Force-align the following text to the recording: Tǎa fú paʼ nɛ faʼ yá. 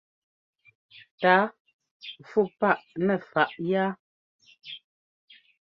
Tǎa 1.19 1.37
fú 2.27 2.39
paʼ 2.59 2.79
nɛ 3.05 3.15
faʼ 3.31 3.51
yá. 3.69 3.85